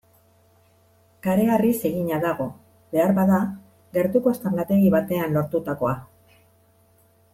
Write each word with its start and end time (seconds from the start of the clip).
Kareharriz 1.27 1.75
egina 1.89 2.19
dago, 2.23 2.47
beharbada, 2.97 3.41
gertuko 3.99 4.33
aztarnategi 4.35 4.91
batean 4.97 5.37
lortutakoa. 5.41 5.97